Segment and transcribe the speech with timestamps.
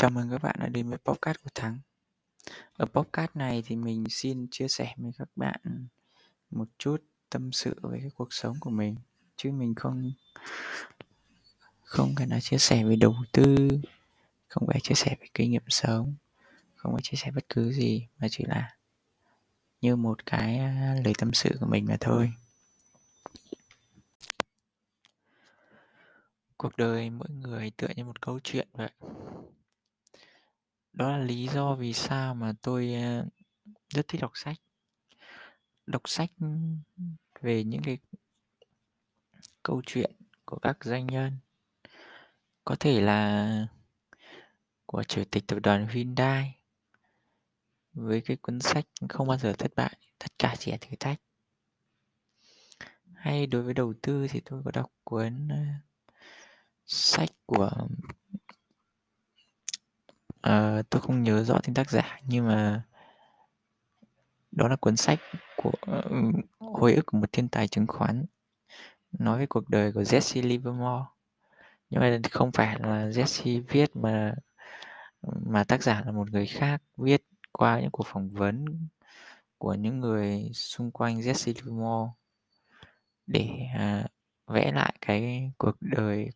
[0.00, 1.78] Chào mừng các bạn đã đến với podcast của Thắng.
[2.72, 5.86] Ở podcast này thì mình xin chia sẻ với các bạn
[6.50, 8.96] một chút tâm sự về cái cuộc sống của mình
[9.36, 10.12] chứ mình không
[11.82, 13.68] không phải là chia sẻ về đầu tư,
[14.48, 16.14] không phải chia sẻ về kinh nghiệm sống,
[16.76, 18.76] không phải chia sẻ bất cứ gì mà chỉ là
[19.80, 22.32] như một cái à, lời tâm sự của mình mà thôi.
[26.56, 28.90] Cuộc đời mỗi người tựa như một câu chuyện vậy
[30.92, 33.26] đó là lý do vì sao mà tôi ờ,
[33.88, 34.56] rất thích đọc sách.
[35.86, 36.30] Đọc sách
[37.40, 37.98] về những cái
[39.62, 40.10] câu chuyện
[40.44, 41.38] của các doanh nhân.
[42.64, 43.66] Có thể là
[44.86, 46.56] của chủ tịch tập đoàn Hyundai
[47.92, 51.20] với cái cuốn sách không bao giờ thất bại, tất cả chỉ là thử thách.
[53.14, 55.56] Hay đối với đầu tư thì tôi có đọc cuốn ờ,
[56.86, 57.70] sách của
[60.40, 62.82] Ờ, tôi không nhớ rõ tên tác giả nhưng mà
[64.52, 65.18] đó là cuốn sách
[65.56, 68.24] của ừm, Hồi ức của một thiên tài chứng khoán
[69.12, 71.04] nói về cuộc đời của Jesse Livermore.
[71.90, 74.34] Nhưng mà không phải là Jesse viết mà
[75.22, 78.64] mà tác giả là một người khác viết qua những cuộc phỏng vấn
[79.58, 82.12] của những người xung quanh Jesse Livermore
[83.26, 84.06] để à,
[84.46, 86.28] vẽ lại cái cuộc đời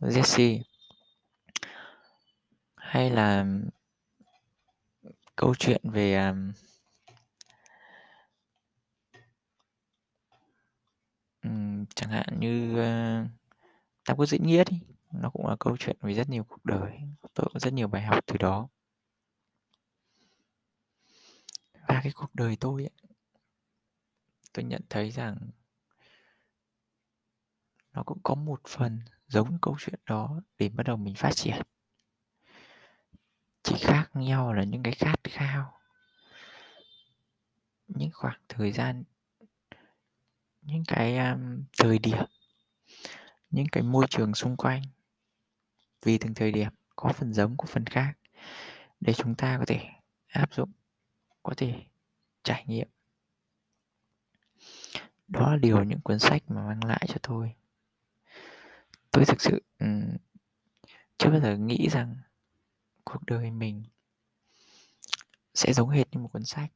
[0.00, 0.62] Jesse
[2.96, 3.46] hay là
[5.36, 6.52] câu chuyện về um,
[11.94, 13.30] chẳng hạn như à, uh,
[14.04, 14.80] tam quốc diễn nghĩa đi.
[15.12, 17.00] Nó cũng là câu chuyện về rất nhiều cuộc đời
[17.34, 18.68] tôi có rất nhiều bài học từ đó.
[21.72, 22.90] Và cái cuộc đời tôi ấy,
[24.52, 25.36] tôi nhận thấy rằng
[27.92, 31.62] nó cũng có một phần giống câu chuyện đó để bắt đầu mình phát triển
[33.66, 35.80] chỉ khác nhau là những cái khát khao.
[37.88, 39.04] Những khoảng thời gian
[40.62, 42.24] những cái um, thời điểm
[43.50, 44.82] những cái môi trường xung quanh.
[46.02, 48.12] Vì từng thời điểm có phần giống có phần khác.
[49.00, 49.80] Để chúng ta có thể
[50.26, 50.70] áp dụng
[51.42, 51.82] có thể
[52.42, 52.88] trải nghiệm.
[55.28, 57.54] Đó là điều những cuốn sách mà mang lại cho tôi.
[59.10, 60.16] Tôi thực sự um,
[61.18, 62.16] chưa bao giờ nghĩ rằng
[63.10, 63.84] cuộc đời mình
[65.54, 66.72] sẽ giống hệt như một cuốn sách.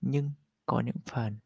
[0.00, 0.30] Nhưng
[0.66, 1.36] có những phần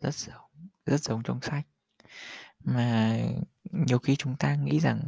[0.00, 1.66] rất giống rất giống trong sách.
[2.60, 3.18] Mà
[3.64, 5.00] nhiều khi chúng ta nghĩ rằng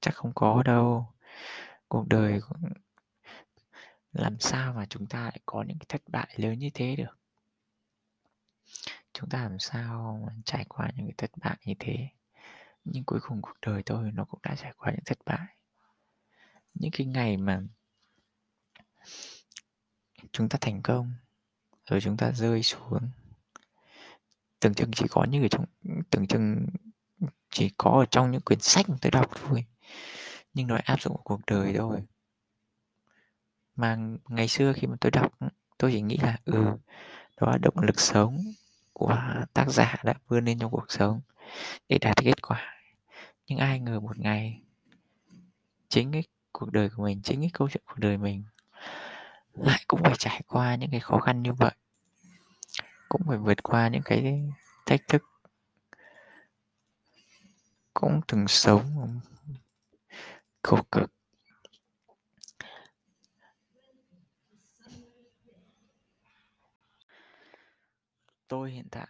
[0.00, 1.12] chắc không có đâu.
[1.88, 2.40] Cuộc đời
[4.12, 7.18] làm sao mà chúng ta lại có những cái thất bại lớn như thế được?
[9.12, 12.08] Chúng ta làm sao trải qua những cái thất bại như thế?
[12.86, 15.46] Nhưng cuối cùng cuộc đời tôi nó cũng đã trải qua những thất bại.
[16.74, 17.62] Những cái ngày mà
[20.32, 21.12] chúng ta thành công,
[21.86, 23.10] rồi chúng ta rơi xuống,
[24.60, 25.64] tưởng chừng chỉ có như ở trong,
[26.10, 26.66] tưởng chừng
[27.50, 29.64] chỉ có ở trong những quyển sách tôi đọc thôi.
[30.54, 32.02] Nhưng nó áp dụng vào cuộc đời thôi.
[33.76, 33.98] Mà
[34.28, 35.38] ngày xưa khi mà tôi đọc,
[35.78, 36.64] tôi chỉ nghĩ là ừ
[37.40, 38.38] đó là động lực sống
[38.92, 39.18] của
[39.52, 41.20] tác giả đã vươn lên trong cuộc sống
[41.88, 42.75] để đạt kết quả
[43.46, 44.62] nhưng ai ngờ một ngày
[45.88, 48.44] chính cái cuộc đời của mình, chính cái câu chuyện cuộc đời mình
[49.52, 51.72] lại cũng phải trải qua những cái khó khăn như vậy.
[53.08, 54.42] Cũng phải vượt qua những cái
[54.86, 55.22] thách thức.
[57.94, 59.20] Cũng từng sống
[60.62, 61.10] khổ cực.
[68.48, 69.08] Tôi hiện tại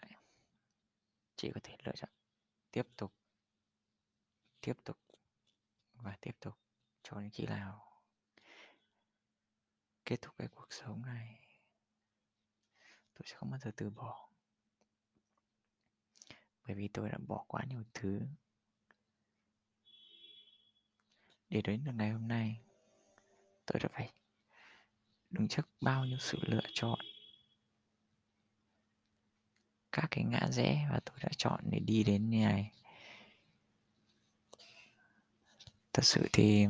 [1.36, 2.10] chỉ có thể lựa chọn
[2.70, 3.12] tiếp tục
[4.66, 4.96] tiếp tục
[5.94, 6.54] và tiếp tục
[7.02, 8.02] cho đến khi nào
[10.04, 11.40] kết thúc cái cuộc sống này.
[13.14, 14.28] Tôi sẽ không bao giờ từ bỏ.
[16.66, 18.20] Bởi vì tôi đã bỏ quá nhiều thứ.
[21.48, 22.60] Để đến được ngày hôm nay,
[23.66, 24.12] tôi đã phải
[25.30, 26.98] đứng trước bao nhiêu sự lựa chọn.
[29.92, 32.72] Các cái ngã rẽ và tôi đã chọn để đi đến như này.
[35.96, 36.66] Thật sự thì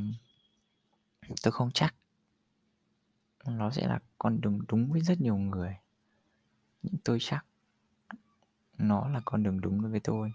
[1.43, 1.94] tôi không chắc.
[3.46, 5.76] Nó sẽ là con đường đúng với rất nhiều người.
[6.82, 7.44] Nhưng tôi chắc
[8.78, 10.32] nó là con đường đúng đối với tôi.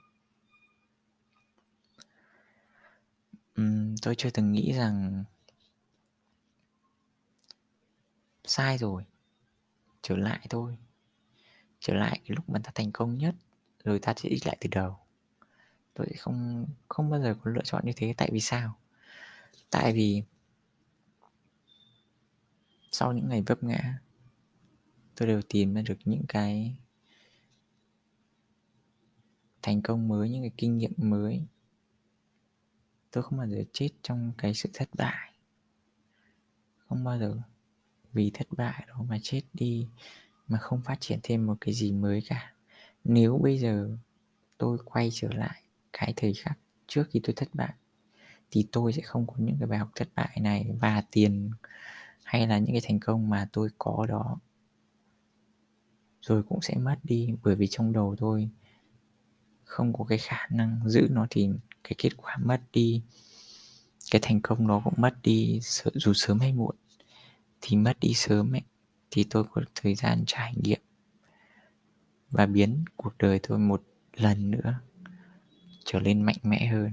[3.61, 5.23] Uhm, tôi chưa từng nghĩ rằng
[8.43, 9.05] sai rồi.
[10.01, 10.77] Trở lại thôi.
[11.79, 13.35] Trở lại cái lúc mà ta thành công nhất
[13.83, 14.99] rồi ta sẽ đi lại từ đầu.
[15.93, 18.80] Tôi không không bao giờ có lựa chọn như thế tại vì sao?
[19.71, 20.23] Tại vì
[22.91, 23.99] sau những ngày vấp ngã,
[25.15, 26.75] tôi đều tìm ra được những cái
[29.61, 31.45] thành công mới, những cái kinh nghiệm mới.
[33.11, 35.33] Tôi không bao giờ chết trong cái sự thất bại.
[36.77, 37.41] Không bao giờ
[38.13, 39.87] vì thất bại đó mà chết đi,
[40.47, 42.53] mà không phát triển thêm một cái gì mới cả.
[43.03, 43.97] Nếu bây giờ
[44.57, 45.63] tôi quay trở lại
[45.93, 47.73] cái thời khắc trước khi tôi thất bại
[48.51, 51.51] thì tôi sẽ không có những cái bài học thất bại này và tiền
[52.23, 54.39] hay là những cái thành công mà tôi có đó.
[56.21, 58.49] Rồi cũng sẽ mất đi, bởi vì trong đầu tôi
[59.63, 61.49] không có cái khả năng giữ nó thì
[61.83, 63.01] cái kết quả mất đi,
[64.11, 65.59] cái thành công đó cũng mất đi.
[65.93, 66.75] Dù sớm hay muộn
[67.61, 68.61] thì mất đi sớm ấy,
[69.11, 70.79] thì tôi có thời gian trải nghiệm
[72.29, 73.83] và biến cuộc đời tôi một
[74.13, 74.79] lần nữa
[75.85, 76.91] trở nên mạnh mẽ hơn.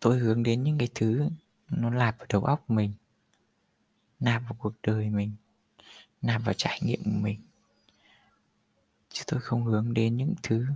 [0.00, 1.28] Tôi hướng đến những cái thứ
[1.70, 2.92] nó lạp vào đầu óc mình,
[4.20, 5.32] nạp vào cuộc đời mình,
[6.22, 7.40] nạp vào trải nghiệm của mình.
[9.08, 10.66] Chứ tôi không hướng đến những thứ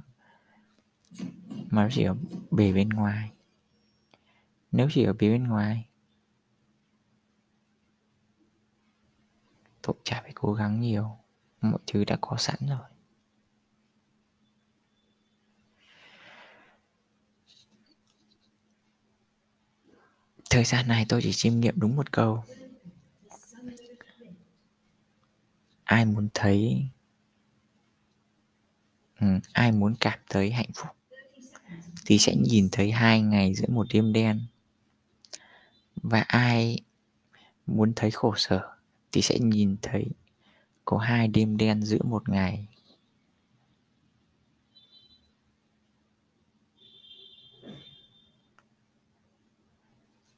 [1.70, 2.16] mà chỉ ở
[2.50, 3.30] bề bên ngoài.
[4.72, 5.86] Nếu chỉ ở bề bên ngoài,
[9.82, 11.18] tôi chả phải cố gắng nhiều.
[11.60, 12.88] Mọi thứ đã có sẵn rồi.
[20.50, 22.44] Thời gian này tôi chỉ chiêm nghiệm đúng một câu.
[25.84, 26.86] Ai muốn thấy
[29.20, 30.88] ừ, ai muốn cảm thấy hạnh phúc
[32.06, 34.40] thì sẽ nhìn thấy hai ngày giữa một đêm đen.
[36.02, 36.78] Và ai
[37.66, 38.60] muốn thấy khổ sở
[39.12, 40.06] thì sẽ nhìn thấy
[40.84, 42.66] có hai đêm đen giữa một ngày.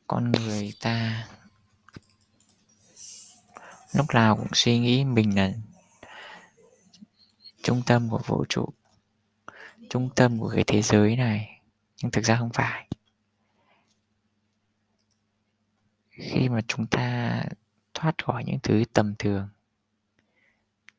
[0.07, 1.29] Con người ta.
[3.93, 5.53] Lúc nào cũng suy nghĩ mình là
[7.63, 8.69] trung tâm của vũ trụ,
[9.91, 11.63] trung tâm của cái thế giới này,
[12.03, 12.89] nhưng thực ra không phải.
[16.11, 17.45] Khi mà chúng ta
[17.95, 19.49] thoát khỏi những thứ tầm thường,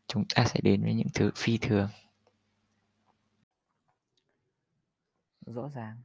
[0.07, 1.89] chúng ta sẽ đến với những thứ phi thường.
[5.45, 6.01] Rõ ràng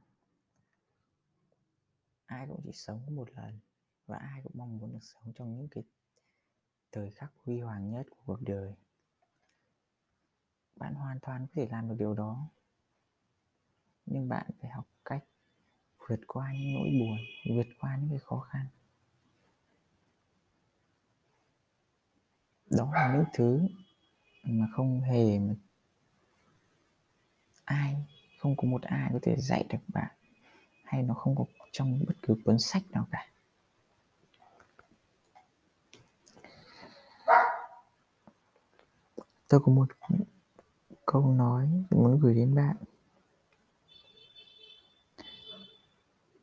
[2.32, 3.58] ai cũng chỉ sống một lần
[4.06, 5.84] và ai cũng mong muốn được sống trong những cái
[6.92, 8.74] thời khắc huy hoàng nhất của cuộc đời.
[10.76, 12.48] Bạn hoàn toàn có thể làm được điều đó,
[14.06, 15.24] nhưng bạn phải học cách
[16.08, 17.18] vượt qua những nỗi buồn,
[17.56, 18.66] vượt qua những cái khó khăn.
[22.70, 23.60] Đó là những thứ
[24.42, 25.54] mà không hề mà
[27.64, 28.06] ai,
[28.38, 30.16] không có một ai có thể dạy được bạn
[30.92, 33.28] hay nó không có trong bất cứ cuốn sách nào cả?
[39.48, 39.88] Tôi có một
[41.06, 42.76] câu nói muốn gửi đến bạn.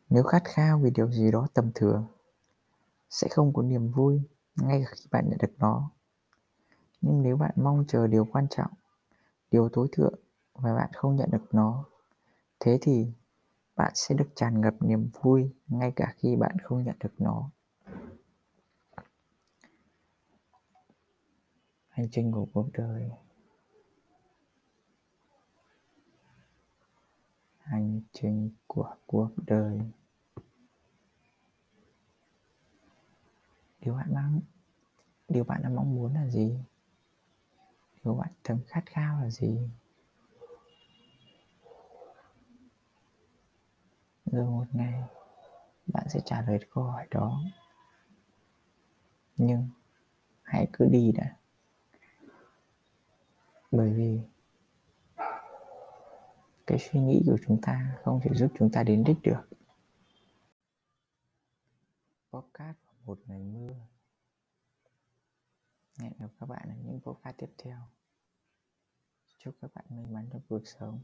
[0.10, 2.08] Nếu khát khao vì điều gì đó tầm thường,
[3.10, 4.22] sẽ không có niềm vui
[4.56, 5.92] ngay khi bạn nhận được nó.
[7.02, 8.72] Nhưng nếu bạn mong chờ điều quan trọng,
[9.52, 10.20] điều tối thượng
[10.54, 11.86] và bạn không nhận được nó,
[12.60, 13.08] thế thì
[13.80, 17.52] bạn sẽ được tràn ngập niềm vui ngay cả khi bạn không nhận được nó.
[21.90, 23.12] Hành trình của cuộc đời.
[27.58, 29.80] Hành trình của cuộc đời.
[33.82, 34.42] Điều bạn mong,
[35.28, 36.60] điều bạn đang mong muốn là gì?
[38.04, 39.70] Điều bạn thầm khát khao là gì?
[44.32, 45.04] Rồi một ngày,
[45.94, 47.42] bạn sẽ trả lời câu hỏi đó.
[49.38, 49.70] Nhưng
[50.42, 51.36] hãy cứ đi đã.
[53.72, 54.22] Bởi vì
[56.68, 59.50] cái suy nghĩ của chúng ta không thể giúp chúng ta đến đích được.
[62.32, 63.76] Podcast vào một ngày mưa.
[66.00, 67.78] Hẹn gặp các bạn ở những podcast tiếp theo.
[69.38, 71.00] Chúc các bạn may mắn trong cuộc sống.